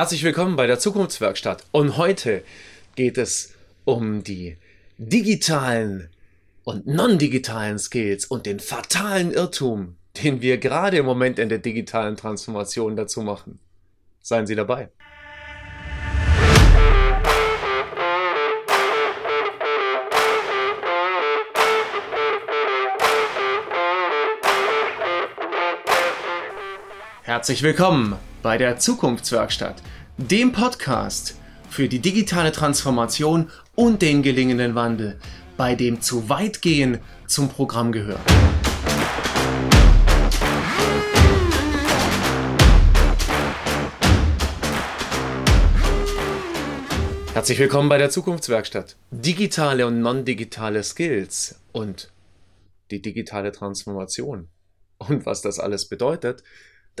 [0.00, 1.62] Herzlich willkommen bei der Zukunftswerkstatt.
[1.72, 2.42] Und heute
[2.94, 3.52] geht es
[3.84, 4.56] um die
[4.96, 6.08] digitalen
[6.64, 12.16] und non-digitalen Skills und den fatalen Irrtum, den wir gerade im Moment in der digitalen
[12.16, 13.58] Transformation dazu machen.
[14.22, 14.88] Seien Sie dabei.
[27.30, 29.80] Herzlich willkommen bei der Zukunftswerkstatt,
[30.16, 31.36] dem Podcast
[31.68, 35.16] für die digitale Transformation und den gelingenden Wandel,
[35.56, 36.98] bei dem zu weit gehen
[37.28, 38.18] zum Programm gehört.
[47.32, 48.96] Herzlich willkommen bei der Zukunftswerkstatt.
[49.12, 52.10] Digitale und non-digitale Skills und
[52.90, 54.48] die digitale Transformation.
[54.98, 56.42] Und was das alles bedeutet,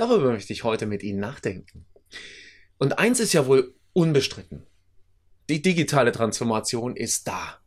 [0.00, 1.84] Darüber möchte ich heute mit Ihnen nachdenken.
[2.78, 4.66] Und eins ist ja wohl unbestritten.
[5.50, 7.58] Die digitale Transformation ist da.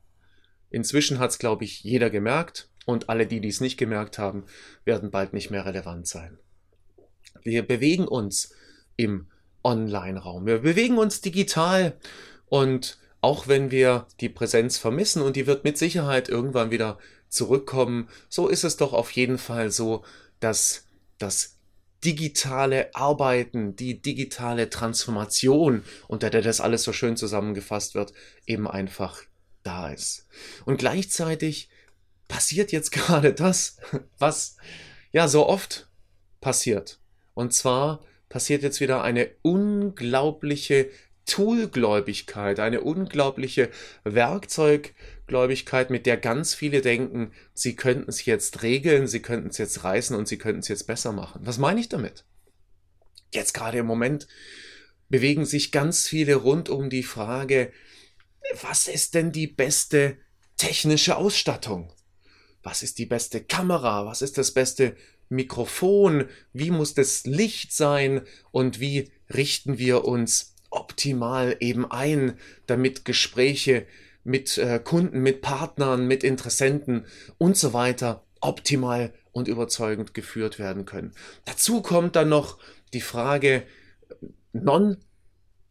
[0.72, 4.45] Inzwischen hat es, glaube ich, jeder gemerkt und alle, die dies nicht gemerkt haben,
[4.84, 6.40] werden bald nicht mehr relevant sein.
[7.44, 8.52] Wir bewegen uns
[8.95, 9.28] im
[9.64, 10.47] Online-Raum.
[10.47, 11.95] Wir bewegen uns digital
[12.47, 16.97] und auch wenn wir die Präsenz vermissen und die wird mit Sicherheit irgendwann wieder
[17.30, 20.03] zurückkommen, so ist es doch auf jeden Fall so,
[20.40, 20.88] dass
[21.20, 21.53] das
[22.04, 28.14] digitale Arbeiten, die digitale Transformation, unter der das alles so schön zusammengefasst wird,
[28.46, 29.22] eben einfach
[29.64, 30.28] da ist.
[30.66, 31.70] Und gleichzeitig
[32.28, 33.78] passiert jetzt gerade das,
[34.18, 34.58] was
[35.12, 35.88] ja so oft
[36.42, 37.00] passiert.
[37.34, 40.90] Und zwar passiert jetzt wieder eine unglaubliche
[41.26, 43.70] Toolgläubigkeit, eine unglaubliche
[45.27, 49.83] Werkzeuggläubigkeit, mit der ganz viele denken, sie könnten es jetzt regeln, sie könnten es jetzt
[49.83, 51.41] reißen und sie könnten es jetzt besser machen.
[51.43, 52.25] Was meine ich damit?
[53.33, 54.27] Jetzt gerade im Moment
[55.09, 57.71] bewegen sich ganz viele rund um die Frage,
[58.61, 60.17] was ist denn die beste
[60.57, 61.91] technische Ausstattung?
[62.61, 64.06] Was ist die beste Kamera?
[64.06, 64.95] Was ist das beste
[65.29, 66.29] Mikrofon?
[66.53, 68.22] Wie muss das Licht sein?
[68.51, 73.85] Und wie richten wir uns optimal eben ein, damit Gespräche
[74.23, 77.06] mit äh, Kunden, mit Partnern, mit Interessenten
[77.38, 81.13] und so weiter optimal und überzeugend geführt werden können.
[81.45, 82.59] Dazu kommt dann noch
[82.94, 83.63] die Frage,
[84.53, 84.97] non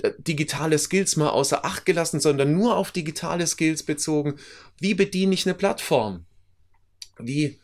[0.02, 4.36] äh, digitale Skills mal außer Acht gelassen, sondern nur auf digitale Skills bezogen.
[4.80, 6.24] Wie bediene ich eine Plattform?
[7.18, 7.60] Wie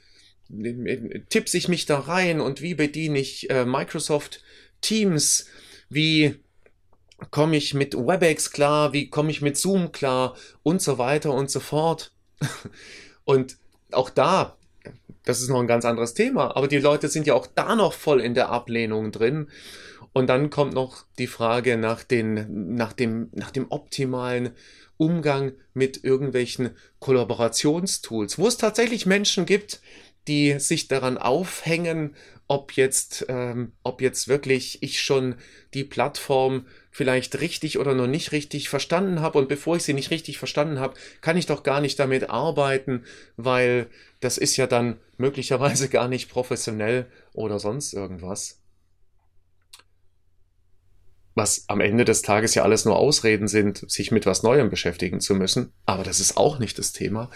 [0.50, 4.42] äh, tippse ich mich da rein und wie bediene ich äh, Microsoft
[4.80, 5.46] Teams?
[5.90, 6.36] Wie
[7.30, 11.50] komme ich mit WebEx klar, wie komme ich mit Zoom klar und so weiter und
[11.50, 12.12] so fort.
[13.24, 13.58] Und
[13.92, 14.56] auch da,
[15.24, 17.92] das ist noch ein ganz anderes Thema, aber die Leute sind ja auch da noch
[17.92, 19.48] voll in der Ablehnung drin.
[20.14, 24.52] Und dann kommt noch die Frage nach, den, nach, dem, nach dem optimalen
[24.96, 26.70] Umgang mit irgendwelchen
[27.00, 29.80] Kollaborationstools, wo es tatsächlich Menschen gibt,
[30.26, 32.14] die sich daran aufhängen,
[32.48, 35.36] ob jetzt, ähm, ob jetzt wirklich ich schon
[35.74, 40.10] die Plattform vielleicht richtig oder noch nicht richtig verstanden habe und bevor ich sie nicht
[40.10, 43.04] richtig verstanden habe, kann ich doch gar nicht damit arbeiten,
[43.36, 43.86] weil
[44.20, 48.60] das ist ja dann möglicherweise gar nicht professionell oder sonst irgendwas.
[51.34, 55.20] Was am Ende des Tages ja alles nur Ausreden sind, sich mit was Neuem beschäftigen
[55.20, 57.30] zu müssen, aber das ist auch nicht das Thema.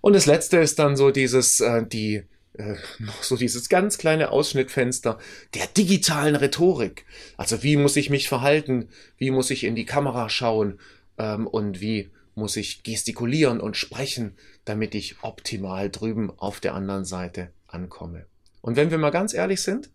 [0.00, 2.24] Und das letzte ist dann so dieses, äh, die,
[2.54, 5.18] äh, noch so dieses ganz kleine Ausschnittfenster
[5.54, 7.04] der digitalen Rhetorik.
[7.36, 8.88] Also wie muss ich mich verhalten?
[9.18, 10.78] Wie muss ich in die Kamera schauen?
[11.18, 17.04] Ähm, und wie muss ich gestikulieren und sprechen, damit ich optimal drüben auf der anderen
[17.04, 18.26] Seite ankomme?
[18.60, 19.90] Und wenn wir mal ganz ehrlich sind,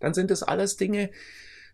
[0.00, 1.10] dann sind es alles Dinge,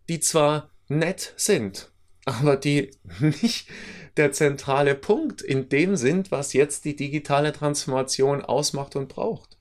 [0.09, 1.91] die zwar nett sind,
[2.25, 2.91] aber die
[3.21, 3.69] nicht
[4.17, 9.59] der zentrale Punkt in dem sind, was jetzt die digitale Transformation ausmacht und braucht.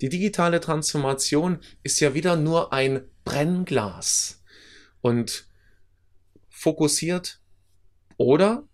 [0.00, 4.42] Die digitale Transformation ist ja wieder nur ein Brennglas
[5.00, 5.48] und
[6.50, 7.40] fokussiert
[8.18, 8.68] oder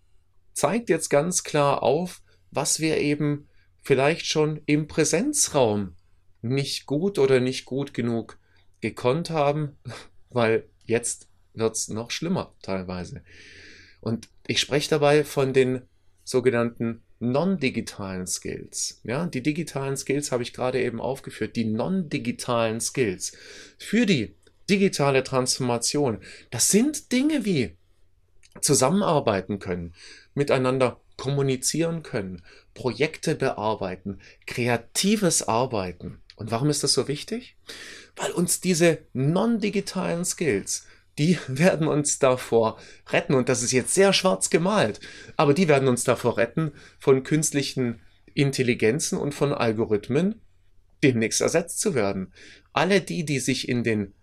[0.53, 2.21] zeigt jetzt ganz klar auf,
[2.51, 3.47] was wir eben
[3.81, 5.95] vielleicht schon im Präsenzraum
[6.41, 8.37] nicht gut oder nicht gut genug
[8.81, 9.77] gekonnt haben,
[10.29, 13.23] weil jetzt wird es noch schlimmer teilweise.
[14.01, 15.83] Und ich spreche dabei von den
[16.23, 18.99] sogenannten non-digitalen Skills.
[19.03, 21.55] Ja, die digitalen Skills habe ich gerade eben aufgeführt.
[21.55, 23.33] Die non-digitalen Skills
[23.77, 24.35] für die
[24.69, 26.19] digitale Transformation.
[26.51, 27.75] Das sind Dinge wie
[28.61, 29.93] zusammenarbeiten können,
[30.33, 32.41] miteinander kommunizieren können,
[32.73, 36.21] Projekte bearbeiten, kreatives Arbeiten.
[36.35, 37.55] Und warum ist das so wichtig?
[38.15, 40.85] Weil uns diese non-digitalen Skills
[41.17, 42.77] die werden uns davor
[43.09, 43.33] retten.
[43.33, 44.99] Und das ist jetzt sehr schwarz gemalt,
[45.37, 48.01] aber die werden uns davor retten von künstlichen
[48.33, 50.41] Intelligenzen und von Algorithmen,
[51.03, 52.33] demnächst ersetzt zu werden.
[52.71, 54.13] Alle die, die sich in den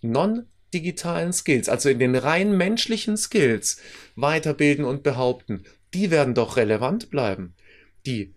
[0.00, 3.80] non-digitalen Skills, also in den rein menschlichen Skills
[4.14, 7.54] weiterbilden und behaupten, die werden doch relevant bleiben.
[8.06, 8.35] Die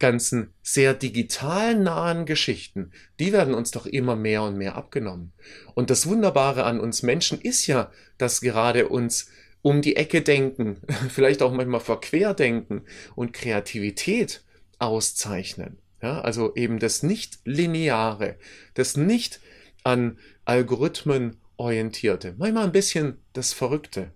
[0.00, 5.32] ganzen sehr digital nahen Geschichten, die werden uns doch immer mehr und mehr abgenommen.
[5.74, 9.30] Und das Wunderbare an uns Menschen ist ja, dass gerade uns
[9.62, 10.78] um die Ecke denken,
[11.10, 12.82] vielleicht auch manchmal verquer denken
[13.14, 14.42] und Kreativität
[14.78, 15.78] auszeichnen.
[16.02, 18.36] Ja, also eben das nicht-lineare,
[18.72, 19.38] das nicht
[19.84, 24.10] an Algorithmen orientierte, manchmal ein bisschen das Verrückte,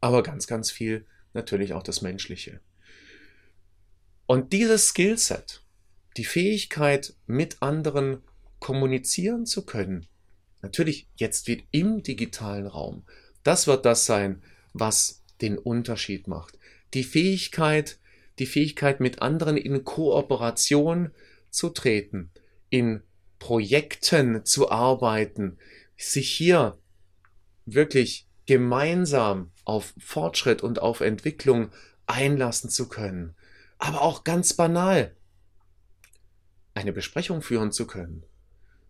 [0.00, 2.60] aber ganz, ganz viel natürlich auch das Menschliche.
[4.26, 5.62] Und dieses Skillset,
[6.16, 8.22] die Fähigkeit, mit anderen
[8.58, 10.06] kommunizieren zu können,
[10.62, 13.04] natürlich jetzt wird im digitalen Raum,
[13.42, 14.42] das wird das sein,
[14.72, 16.58] was den Unterschied macht.
[16.94, 17.98] Die Fähigkeit,
[18.38, 21.10] die Fähigkeit, mit anderen in Kooperation
[21.50, 22.30] zu treten,
[22.70, 23.02] in
[23.38, 25.58] Projekten zu arbeiten,
[25.98, 26.78] sich hier
[27.66, 31.70] wirklich gemeinsam auf Fortschritt und auf Entwicklung
[32.06, 33.34] einlassen zu können
[33.84, 35.14] aber auch ganz banal
[36.72, 38.24] eine Besprechung führen zu können.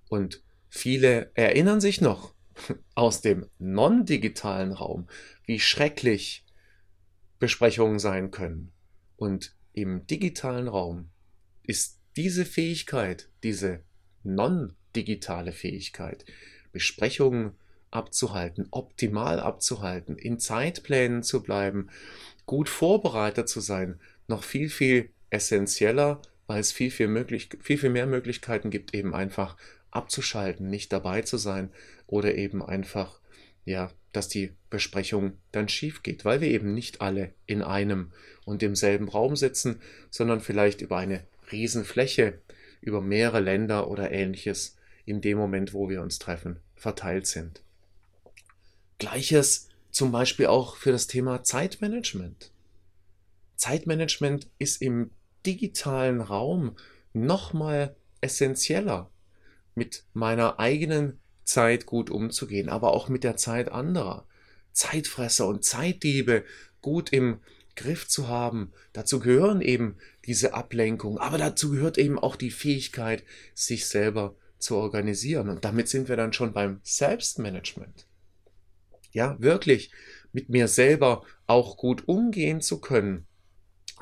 [0.08, 2.32] Und viele erinnern sich noch
[2.94, 5.08] aus dem non-digitalen Raum,
[5.44, 6.46] wie schrecklich
[7.40, 8.72] Besprechungen sein können.
[9.16, 11.10] Und im digitalen Raum
[11.64, 13.80] ist diese Fähigkeit, diese
[14.22, 16.24] non-digitale Fähigkeit,
[16.70, 17.54] Besprechungen
[17.90, 21.90] abzuhalten, optimal abzuhalten, in Zeitplänen zu bleiben,
[22.46, 27.90] gut vorbereitet zu sein, noch viel, viel essentieller, weil es viel, viel, möglich, viel, viel
[27.90, 29.56] mehr Möglichkeiten gibt, eben einfach
[29.90, 31.70] abzuschalten, nicht dabei zu sein
[32.06, 33.20] oder eben einfach,
[33.64, 38.12] ja, dass die Besprechung dann schief geht, weil wir eben nicht alle in einem
[38.44, 39.80] und demselben Raum sitzen,
[40.10, 42.40] sondern vielleicht über eine Riesenfläche,
[42.80, 47.62] über mehrere Länder oder ähnliches in dem Moment, wo wir uns treffen, verteilt sind.
[48.98, 52.50] Gleiches zum Beispiel auch für das Thema Zeitmanagement.
[53.56, 55.10] Zeitmanagement ist im
[55.46, 56.76] digitalen Raum
[57.12, 59.10] nochmal essentieller,
[59.74, 64.26] mit meiner eigenen Zeit gut umzugehen, aber auch mit der Zeit anderer.
[64.72, 66.44] Zeitfresser und Zeitdiebe
[66.80, 67.38] gut im
[67.76, 68.72] Griff zu haben.
[68.92, 73.24] Dazu gehören eben diese Ablenkungen, aber dazu gehört eben auch die Fähigkeit,
[73.54, 75.48] sich selber zu organisieren.
[75.48, 78.06] Und damit sind wir dann schon beim Selbstmanagement.
[79.12, 79.92] Ja, wirklich
[80.32, 83.26] mit mir selber auch gut umgehen zu können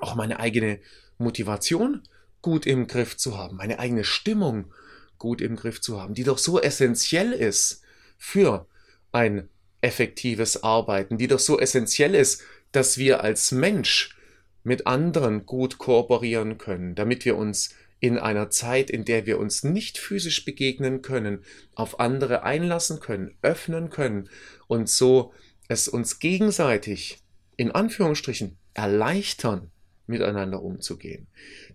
[0.02, 0.80] auch meine eigene
[1.18, 2.02] Motivation
[2.40, 4.72] gut im Griff zu haben, meine eigene Stimmung
[5.18, 7.82] gut im Griff zu haben, die doch so essentiell ist
[8.18, 8.66] für
[9.12, 9.48] ein
[9.80, 14.16] effektives Arbeiten, die doch so essentiell ist, dass wir als Mensch
[14.64, 19.62] mit anderen gut kooperieren können, damit wir uns in einer Zeit, in der wir uns
[19.62, 21.44] nicht physisch begegnen können,
[21.74, 24.28] auf andere einlassen können, öffnen können
[24.66, 25.32] und so
[25.68, 27.18] es uns gegenseitig
[27.56, 29.71] in Anführungsstrichen erleichtern,
[30.12, 31.26] miteinander umzugehen.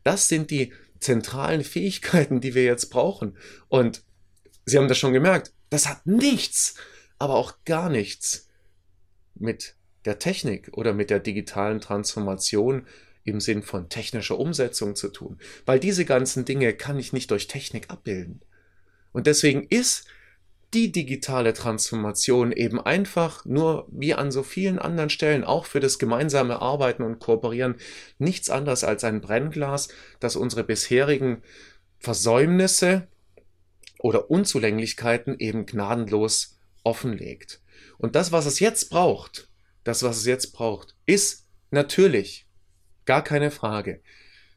[0.04, 3.38] Das sind die zentralen Fähigkeiten, die wir jetzt brauchen.
[3.68, 4.04] Und
[4.66, 6.76] Sie haben das schon gemerkt, das hat nichts,
[7.20, 8.48] aber auch gar nichts
[9.36, 9.76] mit
[10.06, 12.86] der Technik oder mit der digitalen Transformation
[13.24, 17.48] im Sinn von technischer Umsetzung zu tun, weil diese ganzen Dinge kann ich nicht durch
[17.48, 18.42] Technik abbilden.
[19.12, 20.06] Und deswegen ist
[20.74, 25.98] die digitale Transformation eben einfach nur wie an so vielen anderen Stellen auch für das
[25.98, 27.76] gemeinsame Arbeiten und Kooperieren
[28.18, 29.88] nichts anderes als ein Brennglas,
[30.20, 31.42] das unsere bisherigen
[32.00, 33.08] Versäumnisse
[34.00, 37.62] oder Unzulänglichkeiten eben gnadenlos offenlegt.
[37.98, 39.50] Und das, was es jetzt braucht,
[39.84, 42.46] das, was es jetzt braucht, ist natürlich,
[43.06, 44.02] gar keine Frage,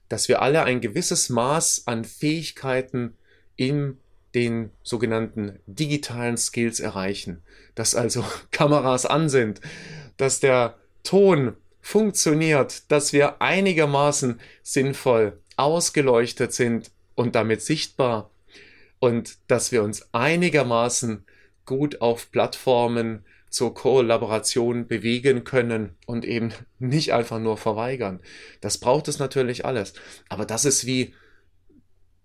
[0.08, 3.16] dass wir alle ein gewisses Maß an Fähigkeiten
[3.56, 3.98] im
[4.34, 7.42] den sogenannten digitalen Skills erreichen,
[7.74, 9.60] dass also Kameras an sind,
[10.16, 18.30] dass der Ton funktioniert, dass wir einigermaßen sinnvoll ausgeleuchtet sind und damit sichtbar
[18.98, 21.24] und dass wir uns einigermaßen
[21.64, 28.20] gut auf Plattformen zur Kollaboration bewegen können und eben nicht einfach nur verweigern.
[28.60, 29.92] Das braucht es natürlich alles.
[30.28, 31.14] Aber das ist wie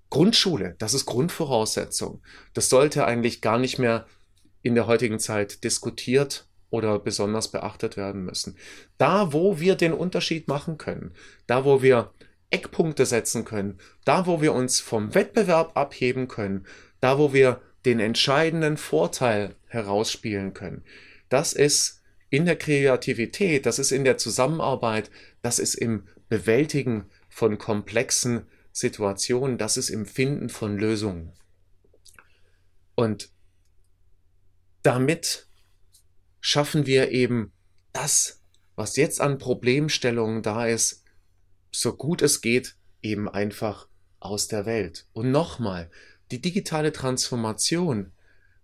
[0.10, 2.22] Grundschule, das ist Grundvoraussetzung.
[2.54, 4.06] Das sollte eigentlich gar nicht mehr
[4.62, 8.58] in der heutigen Zeit diskutiert oder besonders beachtet werden müssen.
[8.98, 11.14] Da, wo wir den Unterschied machen können,
[11.48, 12.12] da, wo wir
[12.50, 16.66] Eckpunkte setzen können, da, wo wir uns vom Wettbewerb abheben können,
[17.02, 20.84] da, wo wir den entscheidenden Vorteil herausspielen können.
[21.30, 27.58] Das ist in der Kreativität, das ist in der Zusammenarbeit, das ist im Bewältigen von
[27.58, 31.32] komplexen Situationen, das ist im Finden von Lösungen.
[32.94, 33.30] Und
[34.84, 35.48] damit
[36.42, 37.54] schaffen wir eben
[37.94, 38.42] das,
[38.76, 41.06] was jetzt an Problemstellungen da ist,
[41.72, 43.88] so gut es geht, eben einfach
[44.20, 45.08] aus der Welt.
[45.14, 45.90] Und nochmal,
[46.32, 48.12] die digitale Transformation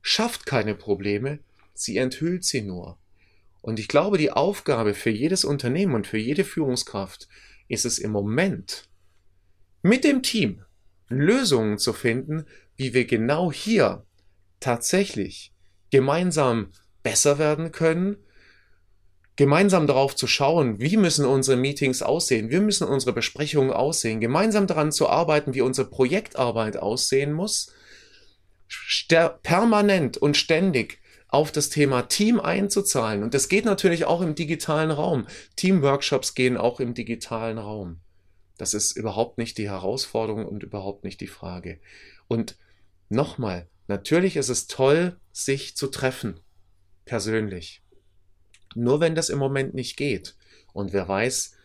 [0.01, 1.39] schafft keine Probleme,
[1.73, 2.97] sie enthüllt sie nur.
[3.61, 7.29] Und ich glaube, die Aufgabe für jedes Unternehmen und für jede Führungskraft
[7.69, 8.89] ist es im Moment,
[9.81, 10.63] mit dem Team
[11.09, 12.45] Lösungen zu finden,
[12.75, 14.05] wie wir genau hier
[14.59, 15.53] tatsächlich
[15.91, 16.71] gemeinsam
[17.03, 18.17] besser werden können,
[19.35, 24.67] gemeinsam darauf zu schauen, wie müssen unsere Meetings aussehen, wie müssen unsere Besprechungen aussehen, gemeinsam
[24.67, 27.73] daran zu arbeiten, wie unsere Projektarbeit aussehen muss,
[29.43, 33.23] permanent und ständig auf das Thema Team einzuzahlen.
[33.23, 35.27] Und das geht natürlich auch im digitalen Raum.
[35.55, 38.01] Teamworkshops gehen auch im digitalen Raum.
[38.57, 41.79] Das ist überhaupt nicht die Herausforderung und überhaupt nicht die Frage.
[42.27, 42.57] Und
[43.09, 46.39] nochmal, natürlich ist es toll, sich zu treffen,
[47.05, 47.81] persönlich.
[48.75, 50.35] Nur wenn das im Moment nicht geht
[50.73, 51.55] und wer weiß,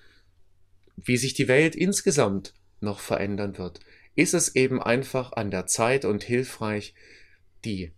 [0.97, 3.81] wie sich die Welt insgesamt noch verändern wird,
[4.14, 6.95] ist es eben einfach an der Zeit und hilfreich,
[7.64, 7.93] die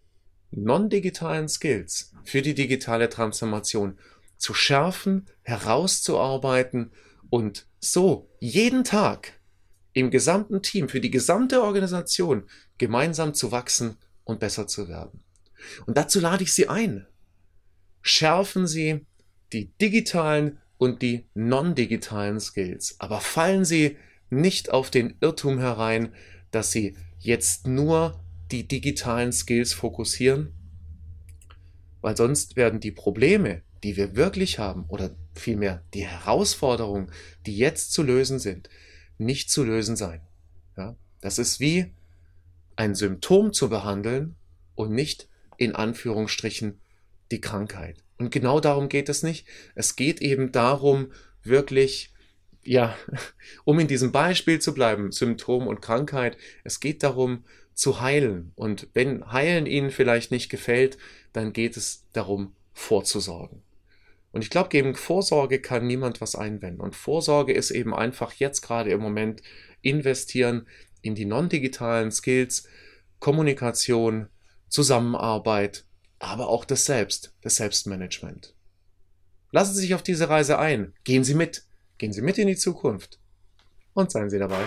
[0.51, 3.99] non-digitalen Skills für die digitale Transformation
[4.37, 6.91] zu schärfen, herauszuarbeiten
[7.31, 9.41] und so jeden Tag
[9.93, 12.45] im gesamten Team, für die gesamte Organisation
[12.79, 15.25] gemeinsam zu wachsen und besser zu werden.
[15.87, 17.07] Und dazu lade ich Sie ein.
[18.03, 19.07] Schärfen Sie
[19.53, 23.97] die digitalen und die non-digitalen Skills, aber fallen Sie
[24.31, 26.15] nicht auf den Irrtum herein,
[26.51, 30.53] dass Sie jetzt nur die digitalen Skills fokussieren,
[32.01, 37.11] weil sonst werden die Probleme, die wir wirklich haben, oder vielmehr die Herausforderungen,
[37.47, 38.69] die jetzt zu lösen sind,
[39.19, 40.21] nicht zu lösen sein.
[40.77, 40.97] Ja?
[41.21, 41.93] Das ist wie
[42.77, 44.37] ein Symptom zu behandeln
[44.75, 46.81] und nicht in Anführungsstrichen
[47.31, 47.97] die Krankheit.
[48.19, 49.47] Und genau darum geht es nicht.
[49.75, 52.13] Es geht eben darum, wirklich,
[52.63, 52.97] ja,
[53.65, 58.53] um in diesem Beispiel zu bleiben, Symptom und Krankheit, es geht darum, zu heilen.
[58.57, 60.99] Und wenn Heilen Ihnen vielleicht nicht gefällt,
[61.33, 63.63] dann geht es darum, vorzusorgen.
[64.39, 66.81] Und ich glaube, gegen Vorsorge kann niemand was einwenden.
[66.81, 69.43] Und Vorsorge ist eben einfach jetzt gerade im Moment
[69.83, 70.69] investieren
[71.03, 72.69] in die non-digitalen Skills,
[73.19, 74.29] Kommunikation,
[74.69, 75.87] Zusammenarbeit,
[76.21, 78.55] aber auch das Selbst, das Selbstmanagement.
[79.51, 80.95] Lassen Sie sich auf diese Reise ein.
[81.03, 81.65] Gehen Sie mit.
[81.99, 83.19] Gehen Sie mit in die Zukunft.
[83.93, 84.63] Und seien Sie dabei.